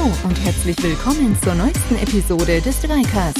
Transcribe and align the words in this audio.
Hallo 0.00 0.14
und 0.24 0.44
herzlich 0.44 0.82
willkommen 0.82 1.36
zur 1.42 1.54
neuesten 1.54 1.96
Episode 1.96 2.60
des 2.62 2.80
Dreicast, 2.80 3.38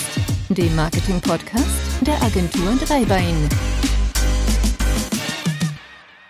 dem 0.50 0.74
Marketing-Podcast 0.76 1.66
der 2.02 2.20
Agentur 2.22 2.74
Dreibein. 2.86 3.48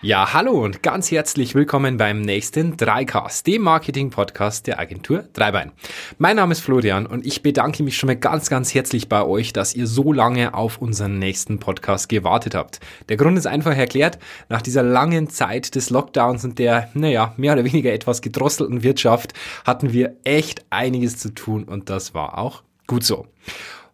Ja, 0.03 0.33
hallo 0.33 0.63
und 0.63 0.81
ganz 0.81 1.11
herzlich 1.11 1.53
willkommen 1.53 1.97
beim 1.97 2.21
nächsten 2.21 2.75
Dreicast, 2.75 3.45
dem 3.45 3.61
Marketing-Podcast 3.61 4.65
der 4.65 4.79
Agentur 4.79 5.25
Dreibein. 5.33 5.73
Mein 6.17 6.37
Name 6.37 6.53
ist 6.53 6.61
Florian 6.61 7.05
und 7.05 7.23
ich 7.23 7.43
bedanke 7.43 7.83
mich 7.83 7.97
schon 7.97 8.07
mal 8.07 8.15
ganz, 8.15 8.49
ganz 8.49 8.73
herzlich 8.73 9.09
bei 9.09 9.23
euch, 9.23 9.53
dass 9.53 9.75
ihr 9.75 9.85
so 9.85 10.11
lange 10.11 10.55
auf 10.55 10.79
unseren 10.79 11.19
nächsten 11.19 11.59
Podcast 11.59 12.09
gewartet 12.09 12.55
habt. 12.55 12.79
Der 13.09 13.17
Grund 13.17 13.37
ist 13.37 13.45
einfach 13.45 13.77
erklärt, 13.77 14.17
nach 14.49 14.63
dieser 14.63 14.81
langen 14.81 15.29
Zeit 15.29 15.75
des 15.75 15.91
Lockdowns 15.91 16.43
und 16.45 16.57
der, 16.57 16.89
naja, 16.95 17.35
mehr 17.37 17.53
oder 17.53 17.63
weniger 17.63 17.93
etwas 17.93 18.23
gedrosselten 18.23 18.81
Wirtschaft 18.81 19.33
hatten 19.65 19.93
wir 19.93 20.15
echt 20.23 20.65
einiges 20.71 21.19
zu 21.19 21.31
tun 21.35 21.65
und 21.65 21.91
das 21.91 22.15
war 22.15 22.39
auch 22.39 22.63
gut 22.87 23.03
so. 23.03 23.27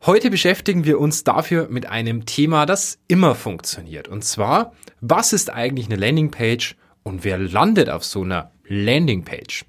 Heute 0.05 0.29
beschäftigen 0.29 0.85
wir 0.85 0.99
uns 0.99 1.23
dafür 1.23 1.67
mit 1.69 1.87
einem 1.87 2.25
Thema, 2.25 2.65
das 2.65 2.99
immer 3.07 3.35
funktioniert. 3.35 4.07
Und 4.07 4.23
zwar, 4.23 4.73
was 5.01 5.33
ist 5.33 5.51
eigentlich 5.51 5.87
eine 5.87 5.95
Landingpage 5.95 6.75
und 7.03 7.23
wer 7.23 7.37
landet 7.37 7.89
auf 7.89 8.05
so 8.05 8.21
einer 8.21 8.51
Landingpage? 8.67 9.65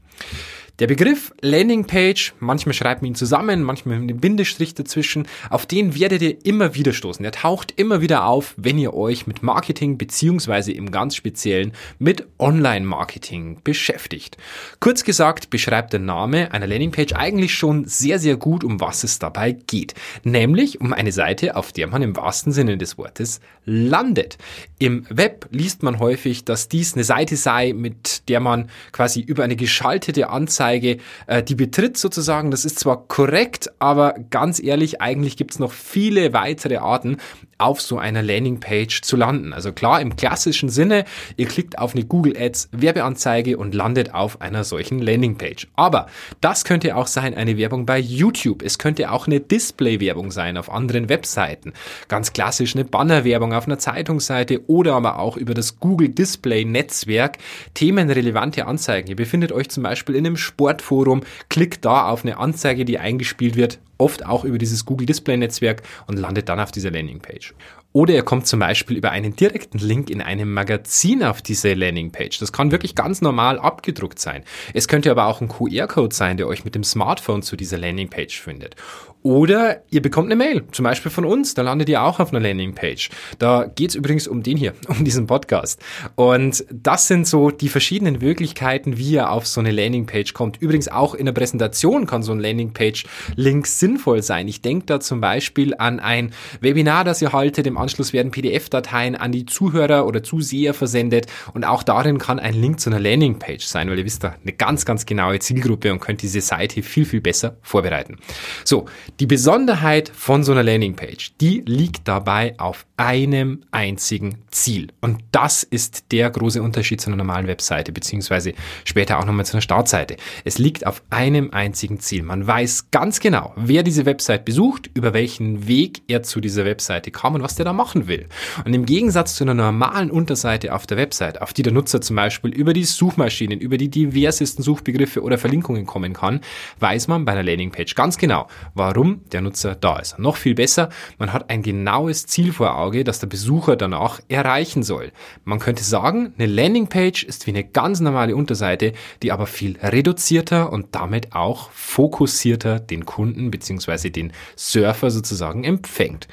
Der 0.79 0.87
Begriff 0.87 1.35
Landingpage, 1.41 2.35
manchmal 2.39 2.73
schreibt 2.73 3.03
man 3.03 3.09
ihn 3.09 3.15
zusammen, 3.17 3.65
manchmal 3.65 3.99
mit 3.99 4.11
einem 4.11 4.21
Bindestrich 4.21 4.75
dazwischen, 4.75 5.27
auf 5.51 5.67
den 5.67 5.99
werdet 5.99 6.23
ihr 6.23 6.47
immer 6.47 6.77
wieder 6.77 6.93
stoßen. 6.93 7.25
Der 7.25 7.33
taucht 7.33 7.75
immer 7.77 8.01
wieder 8.01 8.27
auf, 8.27 8.55
wenn 8.57 8.79
ihr 8.79 8.95
euch 8.95 9.27
mit 9.27 9.43
Marketing 9.43 9.99
beziehungsweise 9.99 10.71
im 10.71 10.93
ganz 10.93 11.17
speziellen 11.17 11.73
mit 11.99 12.29
Online-Marketing 12.39 13.59
beschäftigt. 13.65 14.37
Kurz 14.79 15.03
gesagt 15.03 15.51
beschreibt 15.51 15.95
der 15.95 16.01
Name 16.01 16.53
einer 16.53 16.69
Landingpage 16.69 17.13
eigentlich 17.15 17.55
schon 17.55 17.87
sehr, 17.87 18.20
sehr 18.20 18.37
gut, 18.37 18.63
um 18.63 18.81
was 18.81 19.03
es 19.03 19.19
dabei 19.19 19.51
geht. 19.67 19.95
Nämlich 20.23 20.81
um 20.81 20.92
eine 20.92 21.11
Seite, 21.11 21.57
auf 21.57 21.73
der 21.73 21.89
man 21.89 22.03
im 22.03 22.15
wahrsten 22.15 22.53
Sinne 22.53 22.79
des 22.79 22.98
Wortes 22.98 23.41
landet. 23.65 24.39
Im 24.79 25.07
Web 25.11 25.48
liest 25.51 25.83
man 25.83 25.98
häufig, 25.98 26.45
dass 26.45 26.69
dies 26.69 26.95
eine 26.95 27.03
Seite 27.03 27.35
sei, 27.35 27.73
mit 27.73 28.17
der 28.29 28.41
man 28.41 28.71
quasi 28.93 29.21
über 29.21 29.45
eine 29.45 29.57
geschaltete 29.57 30.31
Anzeige 30.31 30.98
äh, 31.27 31.43
die 31.43 31.55
betritt 31.55 31.97
sozusagen. 31.97 32.51
Das 32.51 32.65
ist 32.65 32.79
zwar 32.79 33.09
korrekt, 33.09 33.70
aber 33.79 34.15
ganz 34.31 34.62
ehrlich, 34.62 35.01
eigentlich 35.01 35.37
gibt 35.37 35.53
es 35.53 35.59
noch 35.59 35.73
viele 35.73 36.33
weitere 36.33 36.77
Arten, 36.77 37.19
auf 37.59 37.81
so 37.81 37.98
einer 37.98 38.23
Landingpage 38.23 39.03
zu 39.03 39.17
landen. 39.17 39.53
Also 39.53 39.73
klar, 39.73 40.01
im 40.01 40.17
klassischen 40.17 40.69
Sinne, 40.69 41.05
ihr 41.37 41.47
klickt 41.47 41.78
auf 41.78 41.95
eine 41.95 42.05
Google 42.05 42.37
Ads 42.39 42.69
Werbeanzeige 42.73 43.59
und 43.59 43.75
landet 43.75 44.14
auf 44.14 44.41
einer 44.41 44.64
solchen 44.64 45.01
Landingpage. 45.01 45.69
Aber 45.75 46.06
das 46.41 46.64
könnte 46.64 46.97
auch 46.97 47.09
sein 47.09 47.34
eine 47.34 47.56
Werbung 47.56 47.84
bei 47.84 47.98
YouTube. 47.98 48.62
Es 48.62 48.79
könnte 48.79 49.11
auch 49.11 49.27
eine 49.27 49.41
Display-Werbung 49.41 50.31
sein 50.31 50.56
auf 50.56 50.70
anderen 50.70 51.09
Webseiten. 51.09 51.73
Ganz 52.06 52.33
klassisch 52.33 52.75
eine 52.75 52.84
Bannerwerbung 52.84 53.53
auf 53.53 53.67
einer 53.67 53.79
Zeitungsseite 53.79 54.69
oder 54.69 54.95
aber 54.95 55.19
auch 55.19 55.36
über 55.36 55.55
das 55.55 55.81
Google 55.81 56.09
Display 56.09 56.64
Netzwerk 56.64 57.39
themenrelevante 57.75 58.67
Anzeigen. 58.67 59.09
Ihr 59.09 59.17
befindet 59.17 59.53
euch 59.53 59.69
zum 59.69 59.83
Beispiel 59.83 60.14
in 60.14 60.27
einem 60.27 60.36
Sportforum, 60.36 61.23
klickt 61.48 61.84
da 61.84 62.09
auf 62.09 62.25
eine 62.25 62.39
Anzeige, 62.39 62.84
die 62.84 62.98
eingespielt 62.98 63.56
wird 63.56 63.81
oft 63.99 64.25
auch 64.25 64.45
über 64.45 64.59
dieses 64.59 64.85
Google 64.85 65.07
Display 65.07 65.37
Netzwerk 65.37 65.83
und 66.07 66.19
landet 66.19 66.49
dann 66.49 66.61
auf 66.61 66.71
dieser 66.71 66.91
Landingpage. 66.91 67.55
Oder 67.93 68.15
ihr 68.15 68.23
kommt 68.23 68.47
zum 68.47 68.61
Beispiel 68.61 68.97
über 68.97 69.11
einen 69.11 69.35
direkten 69.35 69.79
Link 69.79 70.11
in 70.11 70.21
einem 70.21 70.53
Magazin 70.53 71.25
auf 71.25 71.41
diese 71.41 71.73
Landingpage. 71.73 72.39
Das 72.39 72.53
kann 72.53 72.71
wirklich 72.71 72.95
ganz 72.95 73.23
normal 73.23 73.59
abgedruckt 73.59 74.19
sein. 74.19 74.45
Es 74.75 74.89
könnte 74.89 75.11
aber 75.11 75.27
auch 75.27 75.41
ein 75.41 75.49
QR-Code 75.49 76.15
sein, 76.15 76.37
der 76.37 76.49
euch 76.49 76.65
mit 76.65 76.75
dem 76.75 76.85
Smartphone 76.85 77.43
zu 77.43 77.57
dieser 77.57 77.79
Landingpage 77.79 78.41
findet. 78.41 78.77
Oder 79.22 79.83
ihr 79.91 80.00
bekommt 80.00 80.27
eine 80.27 80.36
Mail, 80.36 80.64
zum 80.70 80.84
Beispiel 80.84 81.11
von 81.11 81.24
uns, 81.24 81.55
da 81.55 81.62
landet 81.62 81.89
ihr 81.89 82.02
auch 82.02 82.20
auf 82.20 82.33
einer 82.33 82.40
Landingpage. 82.40 83.11
Da 83.39 83.67
geht's 83.67 83.96
übrigens 83.96 84.29
um 84.29 84.42
den 84.42 84.56
hier, 84.56 84.74
um 84.89 85.05
diesen 85.05 85.27
Podcast. 85.27 85.83
Und 86.14 86.64
das 86.70 87.08
sind 87.08 87.27
so 87.27 87.51
die 87.51 87.68
verschiedenen 87.68 88.18
Möglichkeiten, 88.18 88.96
wie 88.96 89.11
ihr 89.11 89.30
auf 89.30 89.46
so 89.46 89.61
eine 89.61 89.73
Landingpage 89.73 90.34
kommt. 90.34 90.62
Übrigens 90.62 90.89
auch 90.89 91.14
in 91.14 91.27
der 91.27 91.33
Präsentation 91.33 92.07
kann 92.07 92.23
so 92.23 92.33
ein 92.33 92.39
Landingpage-Link 92.39 93.67
sinnvoll 93.67 94.23
sein. 94.23 94.46
Ich 94.46 94.62
denke 94.62 94.86
da 94.86 95.01
zum 95.01 95.20
Beispiel 95.20 95.74
an 95.77 95.98
ein 95.98 96.33
Webinar, 96.61 97.02
das 97.02 97.20
ihr 97.20 97.33
haltet. 97.33 97.67
Im 97.67 97.77
Anschluss 97.77 98.12
werden 98.12 98.30
PDF-Dateien 98.30 99.17
an 99.17 99.33
die 99.33 99.46
Zuhörer 99.46 100.07
oder 100.07 100.23
Zuseher 100.23 100.74
versendet. 100.74 101.27
Und 101.55 101.64
auch 101.64 101.83
darin 101.83 102.18
kann 102.18 102.39
ein 102.39 102.55
Link 102.55 102.78
zu 102.78 102.89
einer 102.89 103.01
Landingpage 103.01 103.64
sein, 103.64 103.90
weil 103.90 103.98
ihr 103.98 104.05
wisst 104.05 104.23
da 104.23 104.36
eine 104.40 104.52
ganz, 104.52 104.84
ganz 104.84 105.07
genaue 105.07 105.40
Zielgruppe 105.40 105.92
und 105.92 105.98
könnt 105.98 106.23
diese 106.23 106.40
Seite 106.40 106.83
viel, 106.83 107.05
viel 107.05 107.20
besser 107.20 107.57
vorbereiten. 107.62 108.18
So, 108.64 108.86
die 109.20 109.27
Besonderheit 109.27 110.11
von 110.14 110.45
so 110.45 110.52
einer 110.52 110.63
Landingpage, 110.63 111.33
die 111.41 111.63
liegt 111.67 112.07
dabei 112.07 112.55
auf 112.58 112.86
einem 112.96 113.63
einzigen 113.70 114.39
Ziel. 114.51 114.89
Und 115.01 115.19
das 115.33 115.63
ist 115.63 116.13
der 116.13 116.30
große 116.30 116.63
Unterschied 116.63 117.01
zu 117.01 117.08
einer 117.08 117.17
normalen 117.17 117.46
Webseite, 117.46 117.92
beziehungsweise 117.92 118.55
später 118.85 119.19
auch 119.19 119.24
nochmal 119.24 119.46
zu 119.46 119.55
einer 119.55 119.63
Startseite. 119.63 120.17
Es 120.45 120.58
liegt 120.58 120.86
auf 120.86 121.02
einem 121.11 121.52
einzigen 121.52 122.01
Ziel. 122.01 122.23
Man 122.23 122.46
weiß 122.46 122.91
ganz 122.91 123.20
genau, 123.20 123.52
wer 123.57 123.83
diese 123.83 124.05
Website 124.05 124.45
besucht, 124.45 124.91
über 124.95 125.14
welchen 125.14 125.69
Weg 125.69 126.02
er 126.08 126.23
zu 126.23 126.40
dieser 126.40 126.64
Webseite 126.64 127.11
kam 127.11 127.35
und 127.35 127.42
was 127.42 127.55
der 127.55 127.64
da 127.64 127.73
machen 127.73 128.08
will. 128.08 128.26
Und 128.64 128.75
im 128.75 128.85
Gegensatz 128.85 129.37
zu 129.37 129.44
einer 129.44 129.55
normalen 129.55 130.11
Unterseite 130.11 130.75
auf 130.75 130.87
der 130.87 130.96
Website, 130.96 131.40
auf 131.40 131.52
die 131.52 131.62
der 131.62 131.73
Nutzer 131.73 132.00
zum 132.00 132.17
Beispiel 132.17 132.52
über 132.52 132.73
die 132.73 132.85
Suchmaschinen, 132.85 133.61
über 133.61 133.76
die 133.76 133.90
diversesten 133.90 134.62
Suchbegriffe 134.62 135.23
oder 135.23 135.38
Verlinkungen 135.38 135.87
kommen 135.87 136.14
kann, 136.14 136.40
weiß 136.81 137.08
man 137.08 137.25
bei 137.25 137.32
einer 137.32 137.44
Landingpage 137.44 137.94
ganz 137.94 138.19
genau, 138.19 138.49
warum 138.75 138.98
warum 138.99 139.20
der 139.31 139.43
Nutzer 139.43 139.76
da 139.76 140.00
ist. 140.00 140.19
Noch 140.19 140.37
viel 140.37 140.56
besser, 140.56 140.88
man 141.19 141.32
hat 141.32 141.50
ein 141.50 141.62
genaues 141.62 142.26
Ziel 142.26 142.53
vor 142.53 142.76
Auge, 142.76 143.05
das 143.05 143.20
der 143.20 143.29
Besucher 143.29 143.76
danach 143.76 144.20
erreichen 144.29 144.82
soll. 144.82 145.12
Man 145.44 145.61
könnte 145.61 145.85
sagen, 145.85 146.35
eine 146.37 146.47
Landingpage 146.47 147.23
ist 147.23 147.47
wie 147.47 147.53
eine 147.53 147.62
ganz 147.62 148.00
normale 148.00 148.35
Unterseite, 148.35 148.93
die 149.23 149.31
aber 149.31 149.47
viel 149.47 149.79
reduzierter 149.81 150.73
und 150.73 150.97
damit 150.97 151.32
auch 151.32 151.70
fokussierter 151.70 152.81
den 152.81 153.06
Kunden 153.06 153.53
bzw. 153.53 154.11
den 154.11 154.32
Surfer 154.56 155.12
sozusagen 155.12 155.62
empfängt. 155.62 156.26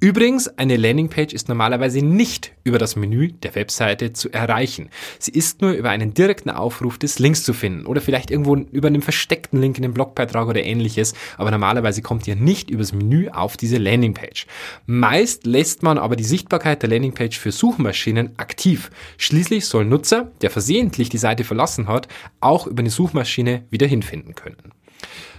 Übrigens, 0.00 0.46
eine 0.46 0.76
Landingpage 0.76 1.32
ist 1.34 1.48
normalerweise 1.48 2.02
nicht 2.02 2.52
über 2.62 2.78
das 2.78 2.94
Menü 2.94 3.32
der 3.32 3.56
Webseite 3.56 4.12
zu 4.12 4.32
erreichen. 4.32 4.90
Sie 5.18 5.32
ist 5.32 5.60
nur 5.60 5.72
über 5.72 5.90
einen 5.90 6.14
direkten 6.14 6.50
Aufruf 6.50 6.98
des 6.98 7.18
Links 7.18 7.42
zu 7.42 7.52
finden 7.52 7.84
oder 7.84 8.00
vielleicht 8.00 8.30
irgendwo 8.30 8.54
über 8.54 8.86
einen 8.86 9.02
versteckten 9.02 9.60
Link 9.60 9.76
in 9.76 9.82
einem 9.82 9.94
Blogbeitrag 9.94 10.46
oder 10.46 10.62
ähnliches, 10.62 11.14
aber 11.36 11.50
normalerweise 11.50 12.00
kommt 12.00 12.28
ihr 12.28 12.36
nicht 12.36 12.70
übers 12.70 12.92
Menü 12.92 13.28
auf 13.30 13.56
diese 13.56 13.78
Landingpage. 13.78 14.46
Meist 14.86 15.46
lässt 15.46 15.82
man 15.82 15.98
aber 15.98 16.14
die 16.14 16.22
Sichtbarkeit 16.22 16.80
der 16.82 16.90
Landingpage 16.90 17.36
für 17.36 17.50
Suchmaschinen 17.50 18.38
aktiv. 18.38 18.92
Schließlich 19.16 19.66
soll 19.66 19.84
Nutzer, 19.84 20.30
der 20.42 20.50
versehentlich 20.50 21.08
die 21.08 21.18
Seite 21.18 21.42
verlassen 21.42 21.88
hat, 21.88 22.06
auch 22.40 22.68
über 22.68 22.80
eine 22.80 22.90
Suchmaschine 22.90 23.64
wieder 23.70 23.88
hinfinden 23.88 24.36
können. 24.36 24.58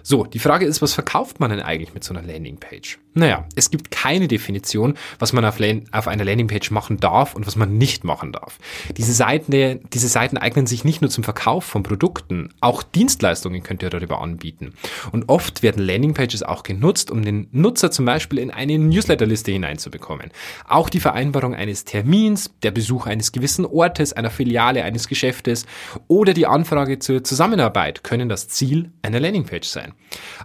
So, 0.03 0.25
die 0.25 0.39
Frage 0.39 0.65
ist, 0.65 0.81
was 0.81 0.93
verkauft 0.93 1.39
man 1.39 1.51
denn 1.51 1.61
eigentlich 1.61 1.93
mit 1.93 2.03
so 2.03 2.13
einer 2.13 2.25
Landingpage? 2.25 2.99
Naja, 3.13 3.45
es 3.55 3.71
gibt 3.71 3.91
keine 3.91 4.27
Definition, 4.27 4.95
was 5.17 5.33
man 5.33 5.43
auf, 5.43 5.57
auf, 5.91 6.07
einer 6.07 6.23
Landingpage 6.23 6.71
machen 6.71 6.99
darf 6.99 7.35
und 7.35 7.47
was 7.47 7.55
man 7.55 7.77
nicht 7.77 8.03
machen 8.03 8.31
darf. 8.31 8.59
Diese 8.95 9.13
Seiten, 9.13 9.81
diese 9.91 10.07
Seiten 10.07 10.37
eignen 10.37 10.67
sich 10.67 10.85
nicht 10.85 11.01
nur 11.01 11.09
zum 11.09 11.23
Verkauf 11.23 11.65
von 11.65 11.83
Produkten, 11.83 12.53
auch 12.61 12.83
Dienstleistungen 12.83 13.63
könnt 13.63 13.83
ihr 13.83 13.89
darüber 13.89 14.21
anbieten. 14.21 14.73
Und 15.11 15.27
oft 15.27 15.63
werden 15.63 15.83
Landingpages 15.83 16.43
auch 16.43 16.63
genutzt, 16.63 17.09
um 17.11 17.23
den 17.23 17.47
Nutzer 17.51 17.91
zum 17.91 18.05
Beispiel 18.05 18.39
in 18.39 18.51
eine 18.51 18.77
Newsletterliste 18.77 19.51
hineinzubekommen. 19.51 20.31
Auch 20.67 20.89
die 20.89 20.99
Vereinbarung 20.99 21.55
eines 21.55 21.85
Termins, 21.85 22.51
der 22.63 22.71
Besuch 22.71 23.07
eines 23.07 23.31
gewissen 23.31 23.65
Ortes, 23.65 24.13
einer 24.13 24.29
Filiale 24.29 24.83
eines 24.83 25.07
Geschäftes 25.07 25.65
oder 26.07 26.33
die 26.33 26.45
Anfrage 26.45 26.99
zur 26.99 27.23
Zusammenarbeit 27.23 28.03
können 28.03 28.29
das 28.29 28.47
Ziel 28.47 28.91
einer 29.01 29.19
Landingpage 29.19 29.67
sein. 29.67 29.88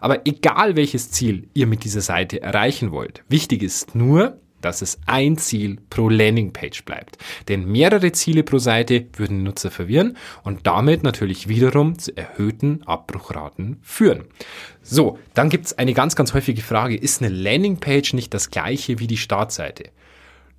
Aber 0.01 0.27
egal 0.27 0.77
welches 0.77 1.11
Ziel 1.11 1.49
ihr 1.55 1.67
mit 1.67 1.85
dieser 1.85 2.01
Seite 2.01 2.43
erreichen 2.43 2.91
wollt, 2.93 3.23
wichtig 3.29 3.63
ist 3.63 3.95
nur, 3.95 4.39
dass 4.65 4.83
es 4.83 4.99
ein 5.07 5.37
Ziel 5.37 5.79
pro 5.91 6.09
Landingpage 6.09 6.85
bleibt. 6.85 7.19
Denn 7.49 7.67
mehrere 7.67 8.13
Ziele 8.13 8.43
pro 8.43 8.59
Seite 8.59 9.07
würden 9.17 9.39
den 9.39 9.45
Nutzer 9.45 9.71
verwirren 9.71 10.17
und 10.43 10.67
damit 10.67 11.03
natürlich 11.03 11.49
wiederum 11.49 11.99
zu 11.99 12.17
erhöhten 12.17 12.83
Abbruchraten 12.87 13.79
führen. 13.83 14.25
So, 14.83 15.19
dann 15.35 15.51
gibt 15.51 15.67
es 15.67 15.79
eine 15.79 15.93
ganz, 15.93 16.17
ganz 16.17 16.33
häufige 16.33 16.63
Frage, 16.63 16.97
ist 16.97 17.23
eine 17.23 17.35
Landingpage 17.35 18.15
nicht 18.15 18.33
das 18.33 18.51
gleiche 18.51 18.99
wie 18.99 19.07
die 19.07 19.19
Startseite? 19.19 19.91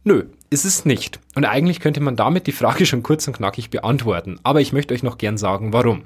Nö, 0.08 0.26
ist 0.52 0.66
es 0.66 0.86
nicht. 0.86 1.20
Und 1.34 1.46
eigentlich 1.46 1.80
könnte 1.80 2.00
man 2.00 2.16
damit 2.16 2.46
die 2.46 2.52
Frage 2.52 2.86
schon 2.86 3.02
kurz 3.02 3.28
und 3.28 3.38
knackig 3.38 3.72
beantworten. 3.72 4.40
Aber 4.44 4.62
ich 4.62 4.72
möchte 4.72 4.94
euch 4.94 5.02
noch 5.02 5.18
gern 5.18 5.36
sagen, 5.36 5.74
warum. 5.74 6.04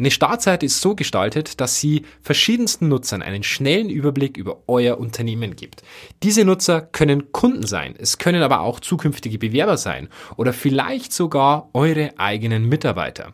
Eine 0.00 0.10
Startseite 0.10 0.66
ist 0.66 0.80
so 0.80 0.96
gestaltet, 0.96 1.60
dass 1.60 1.78
sie 1.78 2.02
verschiedensten 2.22 2.88
Nutzern 2.88 3.22
einen 3.22 3.44
schnellen 3.44 3.88
Überblick 3.88 4.36
über 4.36 4.64
euer 4.66 4.98
Unternehmen 4.98 5.54
gibt. 5.54 5.84
Diese 6.24 6.44
Nutzer 6.44 6.80
können 6.80 7.30
Kunden 7.30 7.64
sein. 7.64 7.94
Es 7.96 8.18
können 8.18 8.42
aber 8.42 8.62
auch 8.62 8.80
zukünftige 8.80 9.38
Bewerber 9.38 9.76
sein 9.76 10.08
oder 10.36 10.52
vielleicht 10.52 11.12
sogar 11.12 11.70
eure 11.72 12.14
eigenen 12.18 12.68
Mitarbeiter. 12.68 13.32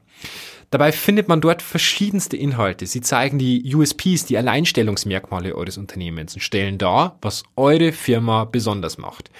Dabei 0.70 0.92
findet 0.92 1.28
man 1.28 1.40
dort 1.40 1.60
verschiedenste 1.62 2.36
Inhalte. 2.36 2.86
Sie 2.86 3.00
zeigen 3.00 3.38
die 3.38 3.74
USPs, 3.74 4.26
die 4.26 4.38
Alleinstellungsmerkmale 4.38 5.54
eures 5.54 5.76
Unternehmens 5.76 6.34
und 6.34 6.40
stellen 6.40 6.78
dar, 6.78 7.18
was 7.20 7.44
eure 7.56 7.92
Firma 7.92 8.44
besonders 8.44 8.96
macht. 8.96 9.30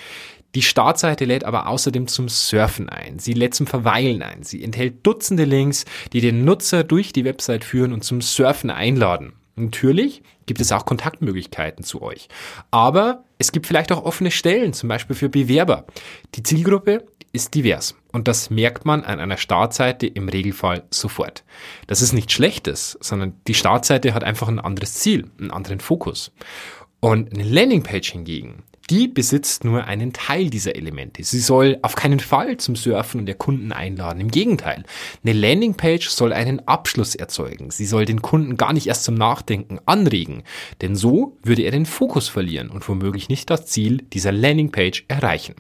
Die 0.55 0.63
Startseite 0.63 1.25
lädt 1.25 1.45
aber 1.45 1.67
außerdem 1.67 2.09
zum 2.09 2.29
Surfen 2.29 2.89
ein. 2.89 3.19
Sie 3.19 3.33
lädt 3.33 3.55
zum 3.55 3.67
Verweilen 3.67 4.23
ein. 4.23 4.43
Sie 4.43 4.63
enthält 4.63 5.07
Dutzende 5.07 5.45
Links, 5.45 5.85
die 6.13 6.21
den 6.21 6.45
Nutzer 6.45 6.85
durch 6.85 7.13
die 7.13 7.25
Website 7.25 7.65
führen 7.65 7.93
und 7.93 8.05
zum 8.05 8.21
Surfen 8.21 8.71
einladen. 8.71 9.33
Natürlich 9.57 10.23
gibt 10.47 10.61
es 10.61 10.73
auch 10.73 10.87
Kontaktmöglichkeiten 10.87 11.85
zu 11.85 12.03
euch. 12.03 12.29
Aber 12.71 13.25
es 13.39 13.53
gibt 13.53 13.67
vielleicht 13.67 13.93
auch 13.93 14.05
offene 14.05 14.31
Stellen, 14.31 14.73
zum 14.73 14.89
Beispiel 14.89 15.17
für 15.17 15.29
Bewerber. 15.29 15.87
Die 16.35 16.43
Zielgruppe 16.43 17.07
ist 17.33 17.55
divers. 17.55 17.95
Und 18.13 18.29
das 18.29 18.51
merkt 18.51 18.85
man 18.85 19.05
an 19.05 19.21
einer 19.21 19.39
Startseite 19.39 20.07
im 20.07 20.29
Regelfall 20.29 20.85
sofort. 20.91 21.45
Das 21.87 22.03
ist 22.03 22.13
nichts 22.13 22.35
Schlechtes, 22.35 22.99
sondern 23.01 23.35
die 23.47 23.55
Startseite 23.55 24.15
hat 24.15 24.25
einfach 24.25 24.49
ein 24.49 24.61
anderes 24.61 24.95
Ziel, 24.95 25.31
einen 25.39 25.51
anderen 25.51 25.81
Fokus. 25.81 26.33
Und 27.01 27.33
eine 27.33 27.43
Landingpage 27.43 28.13
hingegen, 28.13 28.63
die 28.93 29.09
besitzt 29.09 29.65
nur 29.65 29.85
einen 29.85 30.13
Teil 30.13 30.51
dieser 30.51 30.77
Elemente. 30.77 31.25
Sie 31.25 31.41
soll 31.41 31.79
auf 31.81 31.95
keinen 31.95 32.21
Fall 32.21 32.59
zum 32.59 32.77
Surfen 32.77 33.21
und 33.21 33.27
der 33.27 33.37
Kunden 33.37 33.73
einladen. 33.73 34.21
Im 34.21 34.31
Gegenteil, 34.31 34.85
eine 35.25 35.33
Landingpage 35.33 36.11
soll 36.11 36.35
einen 36.35 36.69
Abschluss 36.69 37.15
erzeugen. 37.15 37.71
Sie 37.71 37.87
soll 37.87 38.05
den 38.05 38.21
Kunden 38.21 38.59
gar 38.59 38.75
nicht 38.75 38.89
erst 38.89 39.05
zum 39.05 39.15
Nachdenken 39.15 39.79
anregen, 39.87 40.43
denn 40.83 40.95
so 40.95 41.39
würde 41.43 41.63
er 41.63 41.71
den 41.71 41.87
Fokus 41.87 42.29
verlieren 42.29 42.69
und 42.69 42.87
womöglich 42.87 43.31
nicht 43.31 43.49
das 43.49 43.65
Ziel 43.65 44.03
dieser 44.13 44.31
Landingpage 44.31 45.07
erreichen. 45.09 45.55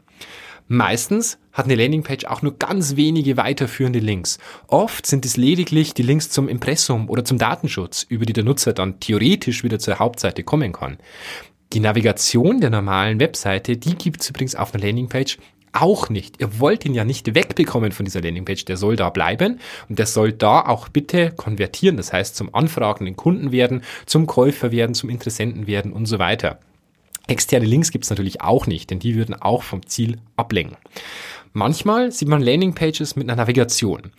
Meistens 0.68 1.38
hat 1.52 1.66
eine 1.66 1.74
Landingpage 1.74 2.26
auch 2.26 2.42
nur 2.42 2.58
ganz 2.58 2.96
wenige 2.96 3.38
weiterführende 3.38 3.98
Links. 3.98 4.38
Oft 4.68 5.06
sind 5.06 5.24
es 5.24 5.38
lediglich 5.38 5.94
die 5.94 6.02
Links 6.02 6.28
zum 6.28 6.48
Impressum 6.48 7.08
oder 7.08 7.24
zum 7.24 7.38
Datenschutz, 7.38 8.04
über 8.08 8.26
die 8.26 8.32
der 8.32 8.44
Nutzer 8.44 8.72
dann 8.74 9.00
theoretisch 9.00 9.64
wieder 9.64 9.78
zur 9.78 9.98
Hauptseite 9.98 10.44
kommen 10.44 10.72
kann. 10.72 10.98
Die 11.72 11.80
Navigation 11.80 12.60
der 12.60 12.68
normalen 12.68 13.18
Webseite, 13.18 13.78
die 13.78 13.94
gibt 13.94 14.20
es 14.20 14.28
übrigens 14.28 14.54
auf 14.54 14.74
einer 14.74 14.84
Landingpage 14.84 15.38
auch 15.72 16.10
nicht. 16.10 16.38
Ihr 16.38 16.60
wollt 16.60 16.84
ihn 16.84 16.92
ja 16.92 17.04
nicht 17.04 17.34
wegbekommen 17.34 17.92
von 17.92 18.04
dieser 18.04 18.20
Landingpage. 18.20 18.66
Der 18.66 18.76
soll 18.76 18.94
da 18.94 19.08
bleiben 19.08 19.58
und 19.88 19.98
der 19.98 20.04
soll 20.04 20.32
da 20.34 20.60
auch 20.60 20.90
bitte 20.90 21.30
konvertieren. 21.30 21.96
Das 21.96 22.12
heißt, 22.12 22.36
zum 22.36 22.54
anfragenden 22.54 23.16
Kunden 23.16 23.52
werden, 23.52 23.82
zum 24.04 24.26
Käufer 24.26 24.70
werden, 24.70 24.94
zum 24.94 25.08
Interessenten 25.08 25.66
werden 25.66 25.94
und 25.94 26.04
so 26.04 26.18
weiter. 26.18 26.58
Externe 27.26 27.64
Links 27.64 27.90
gibt 27.90 28.04
es 28.04 28.10
natürlich 28.10 28.42
auch 28.42 28.66
nicht, 28.66 28.90
denn 28.90 28.98
die 28.98 29.14
würden 29.14 29.34
auch 29.34 29.62
vom 29.62 29.86
Ziel 29.86 30.18
ablenken. 30.36 30.76
Manchmal 31.54 32.12
sieht 32.12 32.28
man 32.28 32.40
Landingpages 32.40 33.14
mit 33.14 33.28
einer 33.28 33.36
Navigation. 33.36 34.12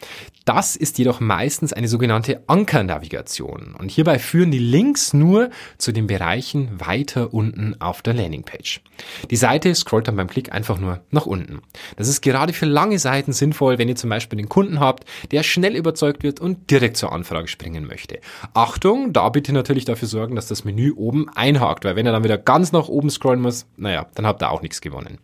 Das 0.45 0.75
ist 0.75 0.97
jedoch 0.97 1.19
meistens 1.19 1.73
eine 1.73 1.87
sogenannte 1.87 2.43
Ankernavigation. 2.47 3.75
Und 3.77 3.89
hierbei 3.89 4.19
führen 4.19 4.51
die 4.51 4.59
Links 4.59 5.13
nur 5.13 5.49
zu 5.77 5.91
den 5.91 6.05
Bereichen 6.05 6.69
weiter 6.79 7.33
unten 7.33 7.79
auf 7.79 8.01
der 8.01 8.13
Landingpage. 8.13 8.81
Die 9.31 9.35
Seite 9.35 9.73
scrollt 9.73 10.07
dann 10.07 10.17
beim 10.17 10.27
Klick 10.27 10.51
einfach 10.51 10.77
nur 10.77 11.01
nach 11.11 11.25
unten. 11.25 11.61
Das 11.95 12.07
ist 12.07 12.21
gerade 12.21 12.53
für 12.53 12.65
lange 12.65 12.99
Seiten 12.99 13.31
sinnvoll, 13.31 13.77
wenn 13.79 13.89
ihr 13.89 13.95
zum 13.95 14.09
Beispiel 14.09 14.37
den 14.37 14.49
Kunden 14.49 14.79
habt, 14.79 15.05
der 15.31 15.43
schnell 15.43 15.75
überzeugt 15.75 16.23
wird 16.23 16.39
und 16.39 16.69
direkt 16.69 16.97
zur 16.97 17.13
Anfrage 17.13 17.47
springen 17.47 17.87
möchte. 17.87 18.19
Achtung, 18.53 19.13
da 19.13 19.29
bitte 19.29 19.53
natürlich 19.53 19.85
dafür 19.85 20.07
sorgen, 20.07 20.35
dass 20.35 20.47
das 20.47 20.65
Menü 20.65 20.91
oben 20.91 21.29
einhakt, 21.29 21.85
weil 21.85 21.95
wenn 21.95 22.05
er 22.05 22.11
dann 22.11 22.23
wieder 22.23 22.37
ganz 22.37 22.71
nach 22.73 22.89
oben 22.89 23.09
scrollen 23.09 23.41
muss, 23.41 23.65
naja, 23.77 24.07
dann 24.13 24.27
habt 24.27 24.43
ihr 24.43 24.51
auch 24.51 24.61
nichts 24.61 24.81
gewonnen. 24.81 25.19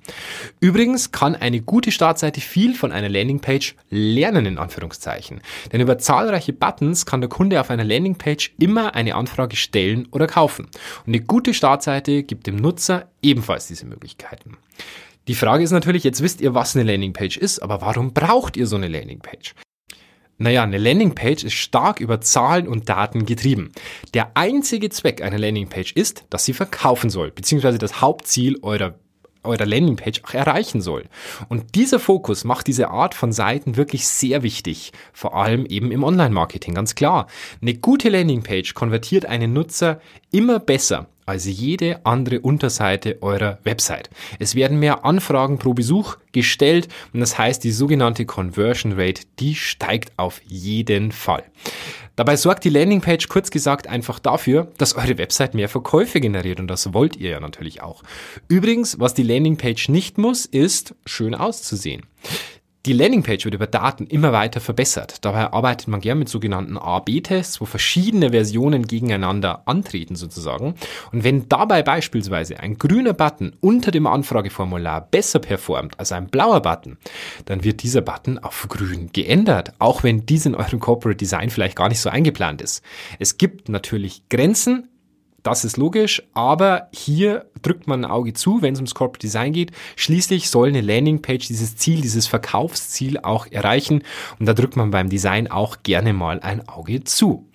Übrigens 0.60 1.12
kann 1.12 1.36
eine 1.36 1.62
gute 1.62 1.92
Startseite 2.00 2.40
viel 2.40 2.76
von 2.76 2.94
einer 2.94 3.10
Landingpage 3.10 3.76
lernen, 3.90 4.46
in 4.46 4.58
Anführungszeichen. 4.58 5.42
Denn 5.74 5.82
über 5.82 5.98
zahlreiche 5.98 6.54
Buttons 6.54 7.06
kann 7.06 7.20
der 7.20 7.30
Kunde 7.30 7.60
auf 7.60 7.70
einer 7.70 7.84
Landingpage 7.84 8.54
immer 8.58 8.96
eine 8.96 9.16
Anfrage 9.16 9.58
stellen 9.58 10.08
oder 10.12 10.26
kaufen. 10.26 10.68
Und 11.06 11.08
eine 11.08 11.20
gute 11.20 11.54
Startseite 11.54 12.24
gibt 12.24 12.48
dem 12.48 12.56
Nutzer 12.56 13.10
ebenfalls 13.22 13.68
diese 13.68 13.86
Möglichkeiten. 13.86 14.56
Die 15.28 15.36
Frage 15.36 15.62
ist 15.62 15.72
natürlich, 15.72 16.06
jetzt 16.06 16.24
wisst 16.24 16.40
ihr, 16.40 16.54
was 16.54 16.74
eine 16.74 16.90
Landingpage 16.90 17.36
ist, 17.36 17.60
aber 17.60 17.82
warum 17.82 18.14
braucht 18.14 18.56
ihr 18.56 18.66
so 18.66 18.78
eine 18.78 18.88
Landingpage? 18.88 19.54
Naja, 20.38 20.64
eine 20.64 20.78
Landingpage 20.78 21.44
ist 21.44 21.56
stark 21.56 22.00
über 22.00 22.22
Zahlen 22.22 22.70
und 22.70 22.88
Daten 22.88 23.26
getrieben. 23.26 23.74
Der 24.14 24.38
einzige 24.38 24.90
Zweck 24.90 25.22
einer 25.22 25.38
Landingpage 25.38 25.92
ist, 25.92 26.24
dass 26.30 26.46
sie 26.46 26.54
verkaufen 26.54 27.10
soll, 27.10 27.32
beziehungsweise 27.32 27.78
das 27.78 28.00
Hauptziel 28.00 28.58
eurer 28.62 28.96
eurer 29.44 29.66
Landingpage 29.66 30.22
auch 30.24 30.34
erreichen 30.34 30.82
soll. 30.82 31.06
Und 31.48 31.76
dieser 31.76 32.00
Fokus 32.00 32.44
macht 32.44 32.68
diese 32.68 32.90
Art 32.90 33.16
von 33.16 33.32
Seiten 33.32 33.78
wirklich 33.78 34.08
sehr 34.08 34.44
wichtig, 34.44 34.92
vor 35.14 35.36
allem 35.36 35.66
eben 35.66 35.92
im 35.92 36.04
Online-Marketing, 36.04 36.74
ganz 36.74 36.96
klar. 36.96 37.28
Eine 37.62 37.76
gute 37.76 38.10
Landingpage 38.10 38.74
konvertiert 38.74 39.26
einen 39.26 39.54
Nutzer 39.54 40.02
immer 40.32 40.60
besser 40.60 41.08
als 41.30 41.46
jede 41.46 42.04
andere 42.06 42.42
Unterseite 42.42 43.22
eurer 43.22 43.60
Website. 43.64 44.10
Es 44.40 44.56
werden 44.56 44.80
mehr 44.80 45.06
Anfragen 45.06 45.60
pro 45.60 45.74
Besuch 45.74 46.18
gestellt 46.32 46.88
und 47.14 47.20
das 47.20 47.38
heißt, 47.38 47.64
die 47.64 47.72
sogenannte 47.72 48.26
Conversion 48.26 48.94
Rate, 48.94 49.22
die 49.40 49.56
steigt 49.56 50.12
auf 50.18 50.42
jeden 50.48 51.12
Fall. 51.12 51.44
Dabei 52.16 52.36
sorgt 52.36 52.66
die 52.66 52.70
Landingpage 52.70 53.30
kurz 53.30 53.50
gesagt 53.50 53.88
einfach 53.88 54.20
dafür, 54.20 54.72
dass 54.78 54.96
eure 54.96 55.18
Website 55.18 55.54
mehr 55.54 55.70
Verkäufe 55.70 56.20
generiert 56.20 56.60
und 56.60 56.68
das 56.68 56.94
wollt 56.94 57.16
ihr 57.16 57.30
ja 57.30 57.40
natürlich 57.40 57.82
auch. 57.82 58.04
Übrigens, 58.48 59.00
was 59.00 59.14
die 59.14 59.24
Landingpage 59.24 59.88
nicht 59.88 60.18
muss, 60.18 60.46
ist 60.46 60.96
schön 61.06 61.34
auszusehen. 61.34 62.04
Die 62.86 62.94
Landingpage 62.94 63.44
wird 63.44 63.56
über 63.56 63.68
Daten 63.68 64.08
immer 64.08 64.32
weiter 64.32 64.62
verbessert. 64.62 65.26
Dabei 65.26 65.52
arbeitet 65.52 65.90
man 65.90 66.00
gern 66.00 66.18
mit 66.18 66.30
sogenannten 66.30 66.78
A-B-Tests, 66.78 67.60
wo 67.60 67.66
verschiedene 67.66 68.32
Versionen 68.32 68.88
gegeneinander 68.88 69.64
antreten 69.66 70.16
sozusagen. 70.16 70.76
Und 71.12 71.26
wenn 71.26 71.50
dabei 71.50 71.84
beispielsweise 71.84 72.62
ein 72.62 72.78
grüner 72.78 73.12
Button 73.12 73.54
unter 73.60 73.92
dem 73.92 74.08
Anfrageformular 74.08 75.02
besser 75.02 75.40
performt 75.40 76.00
als 76.00 76.14
ein 76.14 76.28
blauer 76.28 76.62
Button, 76.62 76.98
dann 77.44 77.66
wird 77.66 77.84
dieser 77.84 78.02
Button 78.02 78.40
auf 78.40 78.66
grün 78.70 79.10
geändert, 79.12 79.74
auch 79.80 80.04
wenn 80.04 80.26
dies 80.26 80.46
in 80.46 80.56
eurem 80.56 80.80
Corporate 80.80 81.18
Design 81.18 81.50
vielleicht 81.50 81.76
gar 81.76 81.90
nicht 81.90 82.00
so 82.00 82.10
eingeplant 82.10 82.62
ist. 82.62 82.82
Es 83.20 83.38
gibt 83.38 83.68
natürlich 83.68 84.30
Grenzen, 84.30 84.88
das 85.44 85.66
ist 85.66 85.78
logisch, 85.78 86.24
aber 86.34 86.90
hier 86.94 87.46
drückt 87.62 87.88
man 87.88 88.06
ein 88.06 88.12
Auge 88.12 88.34
zu, 88.34 88.62
wenn 88.62 88.74
es 88.74 88.80
ums 88.80 88.96
Corporate 88.96 89.26
Design 89.26 89.54
geht. 89.54 89.72
Schließlich 89.96 90.50
soll 90.50 90.70
eine 90.70 90.82
Landingpage 90.82 91.48
dieses 91.48 91.76
Ziel, 91.76 92.02
dieses 92.02 92.28
Verkaufsziel 92.28 93.20
auch 93.20 93.48
erreichen 93.48 94.04
und 94.40 94.46
da 94.46 94.54
drückt 94.54 94.76
man 94.76 94.92
beim 94.92 95.10
Design 95.10 95.50
auch 95.50 95.78
gerne 95.84 96.14
mal 96.14 96.40
ein 96.40 96.68
Auge 96.68 97.04
zu. 97.04 97.50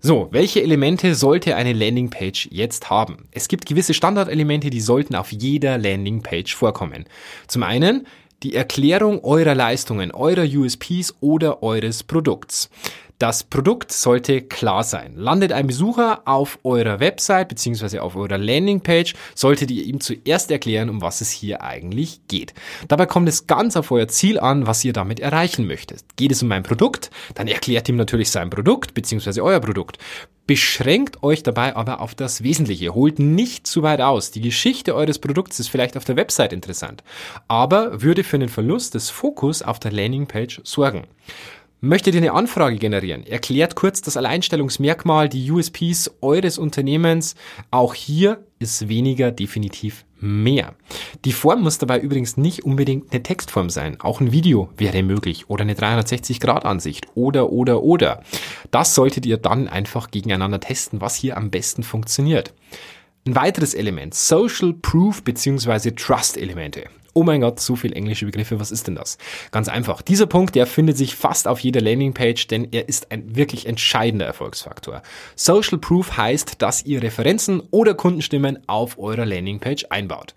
So, 0.00 0.28
welche 0.30 0.62
Elemente 0.62 1.16
sollte 1.16 1.56
eine 1.56 1.72
Landingpage 1.72 2.48
jetzt 2.52 2.88
haben? 2.88 3.28
Es 3.32 3.48
gibt 3.48 3.66
gewisse 3.66 3.94
Standardelemente, 3.94 4.70
die 4.70 4.80
sollten 4.80 5.16
auf 5.16 5.32
jeder 5.32 5.76
Landingpage 5.76 6.54
vorkommen. 6.54 7.04
Zum 7.48 7.64
einen 7.64 8.06
die 8.44 8.54
Erklärung 8.54 9.24
eurer 9.24 9.56
Leistungen, 9.56 10.12
eurer 10.12 10.44
USPs 10.44 11.16
oder 11.20 11.64
eures 11.64 12.04
Produkts. 12.04 12.70
Das 13.18 13.42
Produkt 13.42 13.90
sollte 13.90 14.42
klar 14.42 14.84
sein. 14.84 15.16
Landet 15.16 15.50
ein 15.50 15.66
Besucher 15.66 16.22
auf 16.24 16.60
eurer 16.62 17.00
Website 17.00 17.48
bzw. 17.48 17.98
auf 17.98 18.14
eurer 18.14 18.38
Landingpage, 18.38 19.14
solltet 19.34 19.72
ihr 19.72 19.82
ihm 19.82 20.00
zuerst 20.00 20.52
erklären, 20.52 20.88
um 20.88 21.02
was 21.02 21.20
es 21.20 21.32
hier 21.32 21.60
eigentlich 21.62 22.20
geht. 22.28 22.54
Dabei 22.86 23.06
kommt 23.06 23.28
es 23.28 23.48
ganz 23.48 23.76
auf 23.76 23.90
euer 23.90 24.06
Ziel 24.06 24.38
an, 24.38 24.68
was 24.68 24.84
ihr 24.84 24.92
damit 24.92 25.18
erreichen 25.18 25.66
möchtet. 25.66 26.04
Geht 26.14 26.30
es 26.30 26.44
um 26.44 26.52
ein 26.52 26.62
Produkt, 26.62 27.10
dann 27.34 27.48
erklärt 27.48 27.88
ihm 27.88 27.96
natürlich 27.96 28.30
sein 28.30 28.50
Produkt 28.50 28.94
bzw. 28.94 29.40
euer 29.40 29.58
Produkt. 29.58 29.98
Beschränkt 30.46 31.22
euch 31.24 31.42
dabei 31.42 31.74
aber 31.76 32.00
auf 32.00 32.14
das 32.14 32.42
Wesentliche. 32.44 32.94
Holt 32.94 33.18
nicht 33.18 33.66
zu 33.66 33.82
weit 33.82 34.00
aus. 34.00 34.30
Die 34.30 34.40
Geschichte 34.40 34.94
eures 34.94 35.18
Produkts 35.18 35.58
ist 35.58 35.68
vielleicht 35.68 35.96
auf 35.96 36.04
der 36.04 36.16
Website 36.16 36.52
interessant, 36.52 37.02
aber 37.48 38.00
würde 38.00 38.22
für 38.24 38.36
einen 38.36 38.48
Verlust 38.48 38.94
des 38.94 39.10
Fokus 39.10 39.60
auf 39.60 39.80
der 39.80 39.92
Landingpage 39.92 40.60
sorgen. 40.62 41.04
Möchtet 41.80 42.16
ihr 42.16 42.20
eine 42.20 42.32
Anfrage 42.32 42.76
generieren? 42.76 43.24
Erklärt 43.24 43.76
kurz 43.76 44.02
das 44.02 44.16
Alleinstellungsmerkmal, 44.16 45.28
die 45.28 45.48
USPs 45.48 46.10
eures 46.20 46.58
Unternehmens. 46.58 47.36
Auch 47.70 47.94
hier 47.94 48.44
ist 48.58 48.88
weniger 48.88 49.30
definitiv 49.30 50.04
mehr. 50.18 50.74
Die 51.24 51.30
Form 51.30 51.62
muss 51.62 51.78
dabei 51.78 52.00
übrigens 52.00 52.36
nicht 52.36 52.64
unbedingt 52.64 53.12
eine 53.12 53.22
Textform 53.22 53.70
sein. 53.70 54.00
Auch 54.00 54.20
ein 54.20 54.32
Video 54.32 54.70
wäre 54.76 55.04
möglich 55.04 55.48
oder 55.48 55.62
eine 55.62 55.74
360-Grad-Ansicht 55.74 57.06
oder, 57.14 57.52
oder, 57.52 57.84
oder. 57.84 58.24
Das 58.72 58.96
solltet 58.96 59.24
ihr 59.24 59.36
dann 59.36 59.68
einfach 59.68 60.10
gegeneinander 60.10 60.58
testen, 60.58 61.00
was 61.00 61.14
hier 61.14 61.36
am 61.36 61.50
besten 61.50 61.84
funktioniert. 61.84 62.54
Ein 63.24 63.36
weiteres 63.36 63.74
Element, 63.74 64.14
Social 64.14 64.72
Proof 64.72 65.22
bzw. 65.22 65.92
Trust 65.92 66.38
Elemente. 66.38 66.86
Oh 67.18 67.24
mein 67.24 67.40
Gott, 67.40 67.58
so 67.58 67.74
viel 67.74 67.94
englische 67.94 68.26
Begriffe, 68.26 68.60
was 68.60 68.70
ist 68.70 68.86
denn 68.86 68.94
das? 68.94 69.18
Ganz 69.50 69.68
einfach. 69.68 70.02
Dieser 70.02 70.26
Punkt, 70.26 70.54
der 70.54 70.68
findet 70.68 70.96
sich 70.96 71.16
fast 71.16 71.48
auf 71.48 71.58
jeder 71.58 71.80
Landingpage, 71.80 72.46
denn 72.46 72.68
er 72.70 72.88
ist 72.88 73.10
ein 73.10 73.34
wirklich 73.34 73.66
entscheidender 73.66 74.24
Erfolgsfaktor. 74.24 75.02
Social 75.34 75.78
Proof 75.78 76.16
heißt, 76.16 76.62
dass 76.62 76.86
ihr 76.86 77.02
Referenzen 77.02 77.60
oder 77.72 77.94
Kundenstimmen 77.94 78.60
auf 78.68 79.00
eurer 79.00 79.26
Landingpage 79.26 79.86
einbaut. 79.90 80.36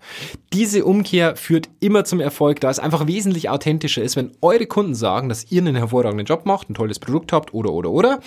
Diese 0.52 0.84
Umkehr 0.84 1.36
führt 1.36 1.68
immer 1.78 2.04
zum 2.04 2.18
Erfolg, 2.18 2.58
da 2.58 2.68
es 2.68 2.80
einfach 2.80 3.06
wesentlich 3.06 3.48
authentischer 3.48 4.02
ist, 4.02 4.16
wenn 4.16 4.32
eure 4.40 4.66
Kunden 4.66 4.96
sagen, 4.96 5.28
dass 5.28 5.52
ihr 5.52 5.62
einen 5.62 5.76
hervorragenden 5.76 6.26
Job 6.26 6.46
macht, 6.46 6.68
ein 6.68 6.74
tolles 6.74 6.98
Produkt 6.98 7.32
habt 7.32 7.54
oder 7.54 7.70
oder 7.72 7.90
oder, 7.90 8.18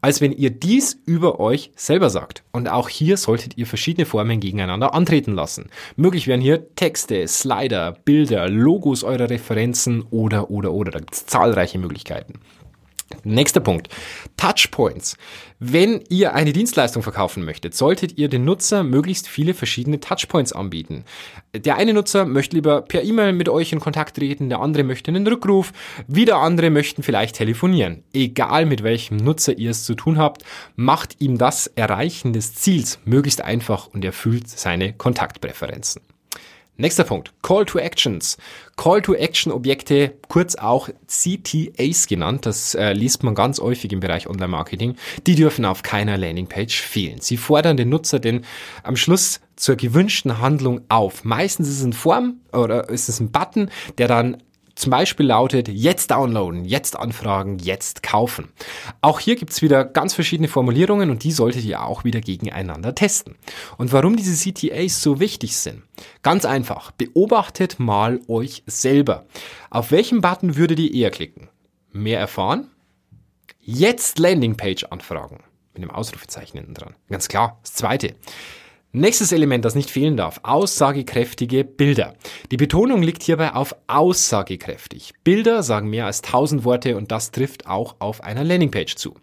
als 0.00 0.20
wenn 0.20 0.32
ihr 0.32 0.50
dies 0.50 1.00
über 1.06 1.38
euch 1.38 1.70
selber 1.76 2.10
sagt. 2.10 2.42
Und 2.50 2.68
auch 2.68 2.88
hier 2.88 3.16
solltet 3.16 3.56
ihr 3.56 3.68
verschiedene 3.68 4.04
Formen 4.04 4.40
gegeneinander 4.40 4.94
antreten 4.94 5.34
lassen. 5.34 5.70
Möglich 5.94 6.26
wären 6.26 6.40
hier 6.40 6.74
Texte, 6.74 7.28
Slider, 7.28 7.96
Bilder, 8.04 8.48
Logos 8.48 9.04
eurer 9.04 9.30
Referenzen 9.30 10.02
oder, 10.10 10.50
oder, 10.50 10.72
oder. 10.72 10.90
Da 10.90 10.98
gibt 10.98 11.14
es 11.14 11.26
zahlreiche 11.26 11.78
Möglichkeiten. 11.78 12.40
Nächster 13.24 13.60
Punkt. 13.60 13.88
Touchpoints. 14.36 15.16
Wenn 15.58 16.02
ihr 16.08 16.32
eine 16.34 16.52
Dienstleistung 16.52 17.02
verkaufen 17.02 17.44
möchtet, 17.44 17.74
solltet 17.74 18.16
ihr 18.16 18.28
den 18.28 18.44
Nutzer 18.44 18.82
möglichst 18.82 19.28
viele 19.28 19.52
verschiedene 19.52 20.00
Touchpoints 20.00 20.52
anbieten. 20.52 21.04
Der 21.54 21.76
eine 21.76 21.92
Nutzer 21.92 22.24
möchte 22.24 22.56
lieber 22.56 22.82
per 22.82 23.02
E-Mail 23.02 23.32
mit 23.32 23.48
euch 23.48 23.72
in 23.72 23.80
Kontakt 23.80 24.16
treten, 24.16 24.48
der 24.48 24.60
andere 24.60 24.84
möchte 24.84 25.10
einen 25.10 25.26
Rückruf, 25.26 25.72
wieder 26.06 26.38
andere 26.38 26.70
möchten 26.70 27.02
vielleicht 27.02 27.36
telefonieren. 27.36 28.04
Egal 28.14 28.64
mit 28.64 28.82
welchem 28.82 29.18
Nutzer 29.18 29.58
ihr 29.58 29.72
es 29.72 29.84
zu 29.84 29.94
tun 29.94 30.16
habt, 30.16 30.44
macht 30.76 31.20
ihm 31.20 31.36
das 31.36 31.66
Erreichen 31.66 32.32
des 32.32 32.54
Ziels 32.54 33.00
möglichst 33.04 33.42
einfach 33.42 33.88
und 33.88 34.04
erfüllt 34.04 34.48
seine 34.48 34.94
Kontaktpräferenzen. 34.94 36.00
Nächster 36.80 37.04
Punkt. 37.04 37.34
Call 37.42 37.66
to 37.66 37.78
Actions. 37.78 38.38
Call 38.76 39.02
to 39.02 39.14
Action 39.14 39.52
Objekte, 39.52 40.14
kurz 40.28 40.54
auch 40.54 40.88
CTAs 41.06 42.06
genannt, 42.06 42.46
das 42.46 42.74
äh, 42.74 42.94
liest 42.94 43.22
man 43.22 43.34
ganz 43.34 43.60
häufig 43.60 43.92
im 43.92 44.00
Bereich 44.00 44.26
Online 44.26 44.48
Marketing, 44.48 44.96
die 45.26 45.34
dürfen 45.34 45.66
auf 45.66 45.82
keiner 45.82 46.16
Landingpage 46.16 46.80
fehlen. 46.80 47.20
Sie 47.20 47.36
fordern 47.36 47.76
den 47.76 47.90
Nutzer 47.90 48.18
denn 48.18 48.46
am 48.82 48.96
Schluss 48.96 49.40
zur 49.56 49.76
gewünschten 49.76 50.38
Handlung 50.38 50.80
auf. 50.88 51.22
Meistens 51.22 51.68
ist 51.68 51.80
es 51.80 51.84
ein 51.84 51.92
Form 51.92 52.40
oder 52.50 52.88
ist 52.88 53.10
es 53.10 53.20
ein 53.20 53.30
Button, 53.30 53.70
der 53.98 54.08
dann 54.08 54.38
zum 54.80 54.90
Beispiel 54.90 55.26
lautet 55.26 55.68
jetzt 55.68 56.10
downloaden, 56.10 56.64
jetzt 56.64 56.96
anfragen, 56.96 57.58
jetzt 57.58 58.02
kaufen. 58.02 58.48
Auch 59.02 59.20
hier 59.20 59.36
gibt's 59.36 59.60
wieder 59.60 59.84
ganz 59.84 60.14
verschiedene 60.14 60.48
Formulierungen 60.48 61.10
und 61.10 61.22
die 61.22 61.32
solltet 61.32 61.64
ihr 61.64 61.82
auch 61.82 62.02
wieder 62.04 62.22
gegeneinander 62.22 62.94
testen. 62.94 63.36
Und 63.76 63.92
warum 63.92 64.16
diese 64.16 64.34
CTAs 64.34 65.02
so 65.02 65.20
wichtig 65.20 65.58
sind? 65.58 65.82
Ganz 66.22 66.46
einfach, 66.46 66.92
beobachtet 66.92 67.78
mal 67.78 68.20
euch 68.26 68.62
selber. 68.66 69.26
Auf 69.68 69.90
welchen 69.90 70.22
Button 70.22 70.56
würdet 70.56 70.78
ihr 70.78 70.94
eher 70.94 71.10
klicken? 71.10 71.50
Mehr 71.92 72.18
erfahren? 72.18 72.70
Jetzt 73.60 74.18
Landingpage 74.18 74.84
anfragen. 74.84 75.40
Mit 75.74 75.82
einem 75.82 75.90
Ausrufezeichen 75.90 76.56
hinten 76.58 76.72
dran. 76.72 76.94
Ganz 77.10 77.28
klar. 77.28 77.58
Das 77.62 77.74
zweite. 77.74 78.14
Nächstes 78.92 79.30
Element, 79.30 79.64
das 79.64 79.76
nicht 79.76 79.88
fehlen 79.88 80.16
darf, 80.16 80.40
aussagekräftige 80.42 81.62
Bilder. 81.62 82.14
Die 82.50 82.56
Betonung 82.56 83.02
liegt 83.02 83.22
hierbei 83.22 83.54
auf 83.54 83.76
aussagekräftig. 83.86 85.12
Bilder 85.22 85.62
sagen 85.62 85.90
mehr 85.90 86.06
als 86.06 86.24
1000 86.24 86.64
Worte 86.64 86.96
und 86.96 87.12
das 87.12 87.30
trifft 87.30 87.68
auch 87.68 87.94
auf 88.00 88.24
einer 88.24 88.42
Landingpage 88.42 88.96
zu. 88.96 89.14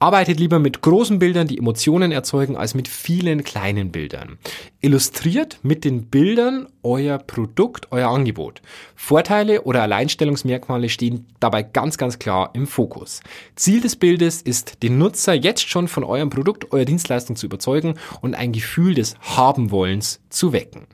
Arbeitet 0.00 0.40
lieber 0.40 0.58
mit 0.58 0.82
großen 0.82 1.20
Bildern, 1.20 1.46
die 1.46 1.58
Emotionen 1.58 2.10
erzeugen, 2.10 2.56
als 2.56 2.74
mit 2.74 2.88
vielen 2.88 3.44
kleinen 3.44 3.92
Bildern. 3.92 4.36
Illustriert 4.80 5.60
mit 5.62 5.84
den 5.84 6.06
Bildern 6.06 6.66
euer 6.84 7.18
Produkt, 7.18 7.88
euer 7.90 8.08
Angebot. 8.08 8.62
Vorteile 8.94 9.62
oder 9.62 9.82
Alleinstellungsmerkmale 9.82 10.88
stehen 10.88 11.26
dabei 11.40 11.62
ganz, 11.62 11.98
ganz 11.98 12.18
klar 12.18 12.50
im 12.54 12.66
Fokus. 12.66 13.20
Ziel 13.56 13.80
des 13.80 13.96
Bildes 13.96 14.42
ist, 14.42 14.82
den 14.82 14.98
Nutzer 14.98 15.34
jetzt 15.34 15.68
schon 15.68 15.88
von 15.88 16.04
eurem 16.04 16.30
Produkt, 16.30 16.72
eurer 16.72 16.84
Dienstleistung 16.84 17.36
zu 17.36 17.46
überzeugen 17.46 17.94
und 18.20 18.34
ein 18.34 18.52
Gefühl 18.52 18.94
des 18.94 19.16
Habenwollens 19.20 20.20
zu 20.28 20.52
wecken. 20.52 20.86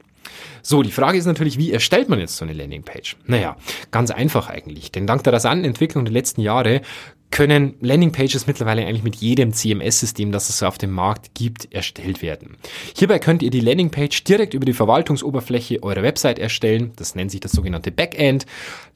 So, 0.62 0.82
die 0.82 0.92
Frage 0.92 1.18
ist 1.18 1.26
natürlich, 1.26 1.59
wie 1.59 1.73
erstellt 1.73 2.09
man 2.09 2.18
jetzt 2.18 2.37
so 2.37 2.44
eine 2.44 2.54
Landingpage? 2.54 3.16
Naja, 3.26 3.56
ganz 3.90 4.11
einfach 4.11 4.49
eigentlich, 4.49 4.92
denn 4.92 5.06
dank 5.06 5.25
der 5.25 5.32
rasanten 5.32 5.64
Entwicklung 5.64 6.04
der 6.04 6.12
letzten 6.12 6.40
Jahre 6.40 6.82
können 7.31 7.75
Landingpages 7.81 8.47
mittlerweile 8.47 8.87
eigentlich 8.87 9.03
mit 9.03 9.17
jedem 9.17 9.53
CMS-System, 9.53 10.33
das 10.33 10.49
es 10.49 10.59
so 10.59 10.67
auf 10.67 10.79
dem 10.79 10.91
Markt 10.91 11.35
gibt, 11.35 11.73
erstellt 11.73 12.23
werden. 12.23 12.57
Hierbei 12.97 13.19
könnt 13.19 13.43
ihr 13.43 13.51
die 13.51 13.61
Landingpage 13.61 14.25
direkt 14.25 14.55
über 14.55 14.65
die 14.65 14.73
Verwaltungsoberfläche 14.73 15.83
eurer 15.83 16.03
Website 16.03 16.39
erstellen. 16.39 16.93
Das 16.97 17.15
nennt 17.15 17.31
sich 17.31 17.41
das 17.41 17.53
sogenannte 17.53 17.93
Backend. 17.93 18.47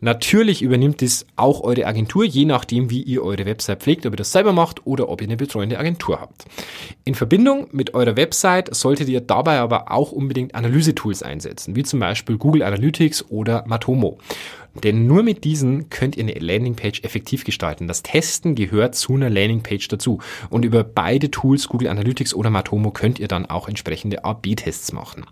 Natürlich 0.00 0.62
übernimmt 0.62 1.00
es 1.02 1.26
auch 1.36 1.62
eure 1.62 1.86
Agentur, 1.86 2.24
je 2.24 2.44
nachdem, 2.44 2.90
wie 2.90 3.02
ihr 3.02 3.22
eure 3.22 3.46
Website 3.46 3.82
pflegt, 3.82 4.04
ob 4.06 4.14
ihr 4.14 4.18
das 4.18 4.32
selber 4.32 4.52
macht 4.52 4.86
oder 4.86 5.08
ob 5.08 5.20
ihr 5.20 5.28
eine 5.28 5.36
betreuende 5.36 5.78
Agentur 5.78 6.20
habt. 6.20 6.44
In 7.04 7.14
Verbindung 7.14 7.68
mit 7.72 7.94
eurer 7.94 8.16
Website 8.16 8.74
solltet 8.74 9.08
ihr 9.08 9.20
dabei 9.20 9.58
aber 9.58 9.90
auch 9.92 10.12
unbedingt 10.12 10.54
Analysetools 10.54 11.22
einsetzen, 11.22 11.76
wie 11.76 11.84
zum 11.84 12.00
Beispiel 12.00 12.36
Google 12.36 12.62
Analytics 12.62 13.30
oder 13.30 13.64
Matomo. 13.66 14.18
Denn 14.82 15.06
nur 15.06 15.22
mit 15.22 15.44
diesen 15.44 15.88
könnt 15.90 16.16
ihr 16.16 16.24
eine 16.24 16.34
Landingpage 16.34 17.02
effektiv 17.04 17.44
gestalten. 17.44 17.86
Das 17.86 18.02
Testen 18.02 18.54
gehört 18.54 18.94
zu 18.94 19.14
einer 19.14 19.30
Landingpage 19.30 19.88
dazu. 19.88 20.20
Und 20.50 20.64
über 20.64 20.82
beide 20.82 21.30
Tools, 21.30 21.68
Google 21.68 21.88
Analytics 21.88 22.34
oder 22.34 22.50
Matomo, 22.50 22.90
könnt 22.90 23.18
ihr 23.18 23.28
dann 23.28 23.46
auch 23.46 23.68
entsprechende 23.68 24.24
A-B-Tests 24.24 24.92
machen. 24.92 25.24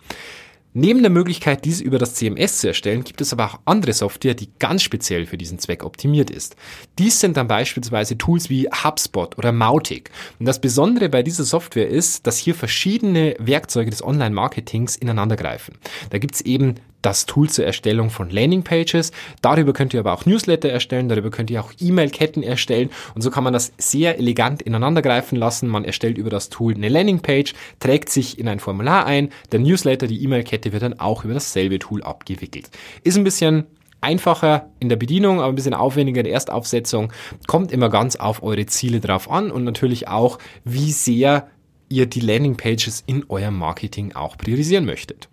Neben 0.74 1.02
der 1.02 1.10
Möglichkeit, 1.10 1.66
dies 1.66 1.82
über 1.82 1.98
das 1.98 2.14
CMS 2.14 2.58
zu 2.58 2.68
erstellen, 2.68 3.04
gibt 3.04 3.20
es 3.20 3.34
aber 3.34 3.44
auch 3.44 3.60
andere 3.66 3.92
Software, 3.92 4.32
die 4.32 4.48
ganz 4.58 4.82
speziell 4.82 5.26
für 5.26 5.36
diesen 5.36 5.58
Zweck 5.58 5.84
optimiert 5.84 6.30
ist. 6.30 6.56
Dies 6.98 7.20
sind 7.20 7.36
dann 7.36 7.46
beispielsweise 7.46 8.16
Tools 8.16 8.48
wie 8.48 8.68
HubSpot 8.70 9.36
oder 9.36 9.52
Mautic. 9.52 10.10
Und 10.38 10.46
das 10.46 10.62
Besondere 10.62 11.10
bei 11.10 11.22
dieser 11.22 11.44
Software 11.44 11.88
ist, 11.88 12.26
dass 12.26 12.38
hier 12.38 12.54
verschiedene 12.54 13.36
Werkzeuge 13.38 13.90
des 13.90 14.02
Online-Marketings 14.02 14.96
ineinandergreifen. 14.96 15.74
Da 16.08 16.16
gibt 16.16 16.36
es 16.36 16.40
eben 16.40 16.76
das 17.02 17.26
Tool 17.26 17.50
zur 17.50 17.66
Erstellung 17.66 18.10
von 18.10 18.30
Landingpages. 18.30 19.12
Darüber 19.42 19.72
könnt 19.72 19.92
ihr 19.92 20.00
aber 20.00 20.12
auch 20.12 20.24
Newsletter 20.24 20.70
erstellen, 20.70 21.08
darüber 21.08 21.30
könnt 21.30 21.50
ihr 21.50 21.60
auch 21.60 21.72
E-Mail-Ketten 21.78 22.42
erstellen 22.42 22.90
und 23.14 23.22
so 23.22 23.30
kann 23.30 23.44
man 23.44 23.52
das 23.52 23.72
sehr 23.76 24.18
elegant 24.18 24.62
ineinandergreifen 24.62 25.36
lassen. 25.36 25.68
Man 25.68 25.84
erstellt 25.84 26.18
über 26.18 26.30
das 26.30 26.48
Tool 26.48 26.74
eine 26.74 26.88
Landingpage, 26.88 27.54
trägt 27.80 28.08
sich 28.08 28.38
in 28.38 28.48
ein 28.48 28.60
Formular 28.60 29.06
ein, 29.06 29.30
der 29.50 29.60
Newsletter, 29.60 30.06
die 30.06 30.22
E-Mail-Kette 30.22 30.72
wird 30.72 30.82
dann 30.82 30.98
auch 30.98 31.24
über 31.24 31.34
dasselbe 31.34 31.78
Tool 31.78 32.02
abgewickelt. 32.02 32.70
Ist 33.02 33.16
ein 33.16 33.24
bisschen 33.24 33.66
einfacher 34.00 34.68
in 34.80 34.88
der 34.88 34.96
Bedienung, 34.96 35.40
aber 35.40 35.48
ein 35.48 35.54
bisschen 35.54 35.74
aufwendiger 35.74 36.20
in 36.20 36.24
der 36.24 36.34
Erstaufsetzung. 36.34 37.12
Kommt 37.46 37.72
immer 37.72 37.88
ganz 37.88 38.16
auf 38.16 38.42
eure 38.42 38.66
Ziele 38.66 39.00
drauf 39.00 39.30
an 39.30 39.50
und 39.50 39.64
natürlich 39.64 40.08
auch, 40.08 40.38
wie 40.64 40.92
sehr 40.92 41.48
ihr 41.88 42.06
die 42.06 42.20
Landingpages 42.20 43.04
in 43.06 43.24
eurem 43.28 43.56
Marketing 43.56 44.12
auch 44.12 44.36
priorisieren 44.36 44.84
möchtet. 44.84 45.28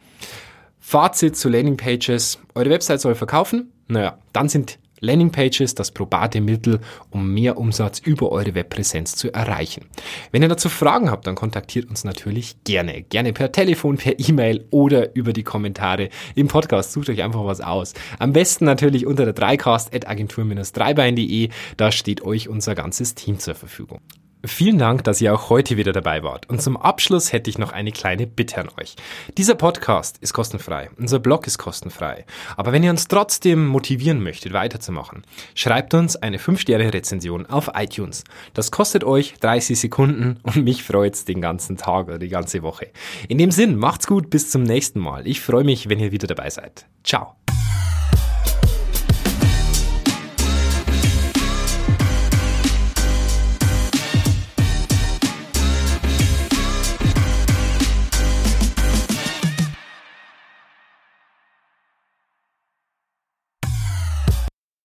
Fazit 0.89 1.37
zu 1.37 1.49
Landingpages. 1.49 2.39
Eure 2.55 2.71
Website 2.71 2.99
soll 2.99 3.13
verkaufen? 3.13 3.71
Naja, 3.89 4.17
dann 4.33 4.49
sind 4.49 4.79
Landingpages 5.01 5.75
das 5.75 5.91
probate 5.91 6.41
Mittel, 6.41 6.79
um 7.11 7.31
mehr 7.31 7.59
Umsatz 7.59 7.99
über 7.99 8.31
eure 8.31 8.55
Webpräsenz 8.55 9.15
zu 9.15 9.31
erreichen. 9.31 9.85
Wenn 10.31 10.41
ihr 10.41 10.47
dazu 10.47 10.67
Fragen 10.67 11.11
habt, 11.11 11.27
dann 11.27 11.35
kontaktiert 11.35 11.87
uns 11.91 12.05
natürlich 12.05 12.63
gerne. 12.63 13.03
Gerne 13.03 13.33
per 13.33 13.51
Telefon, 13.51 13.97
per 13.97 14.17
E-Mail 14.17 14.65
oder 14.71 15.15
über 15.15 15.31
die 15.31 15.43
Kommentare 15.43 16.09
im 16.33 16.47
Podcast. 16.47 16.91
Sucht 16.91 17.11
euch 17.11 17.21
einfach 17.21 17.45
was 17.45 17.61
aus. 17.61 17.93
Am 18.17 18.33
besten 18.33 18.65
natürlich 18.65 19.05
unter 19.05 19.31
der 19.31 19.35
3cast.agentur-dreibein.de. 19.35 21.49
Da 21.77 21.91
steht 21.91 22.23
euch 22.23 22.49
unser 22.49 22.73
ganzes 22.73 23.13
Team 23.13 23.37
zur 23.37 23.53
Verfügung. 23.53 24.01
Vielen 24.45 24.77
Dank, 24.77 25.03
dass 25.03 25.19
ihr 25.19 25.33
auch 25.33 25.49
heute 25.49 25.75
wieder 25.75 25.91
dabei 25.91 26.23
wart. 26.23 26.49
Und 26.49 26.61
zum 26.61 26.77
Abschluss 26.77 27.33
hätte 27.33 27.49
ich 27.49 27.57
noch 27.57 27.73
eine 27.73 27.91
kleine 27.91 28.25
Bitte 28.25 28.61
an 28.61 28.69
euch. 28.79 28.95
Dieser 29.37 29.55
Podcast 29.55 30.17
ist 30.21 30.31
kostenfrei. 30.31 30.89
Unser 30.97 31.19
Blog 31.19 31.45
ist 31.45 31.57
kostenfrei. 31.57 32.25
Aber 32.55 32.71
wenn 32.71 32.81
ihr 32.81 32.89
uns 32.89 33.09
trotzdem 33.09 33.67
motivieren 33.67 34.23
möchtet, 34.23 34.53
weiterzumachen, 34.53 35.25
schreibt 35.55 35.93
uns 35.93 36.15
eine 36.15 36.37
5-Sterne-Rezension 36.37 37.47
auf 37.47 37.71
iTunes. 37.75 38.23
Das 38.53 38.71
kostet 38.71 39.03
euch 39.03 39.33
30 39.41 39.77
Sekunden 39.77 40.39
und 40.43 40.63
mich 40.63 40.83
freut's 40.83 41.25
den 41.25 41.41
ganzen 41.41 41.75
Tag 41.75 42.07
oder 42.07 42.17
die 42.19 42.29
ganze 42.29 42.63
Woche. 42.63 42.87
In 43.27 43.39
dem 43.39 43.51
Sinn, 43.51 43.75
macht's 43.75 44.07
gut, 44.07 44.29
bis 44.29 44.51
zum 44.51 44.63
nächsten 44.63 45.01
Mal. 45.01 45.27
Ich 45.27 45.41
freue 45.41 45.65
mich, 45.65 45.89
wenn 45.89 45.99
ihr 45.99 46.13
wieder 46.13 46.27
dabei 46.27 46.49
seid. 46.49 46.85
Ciao. 47.03 47.35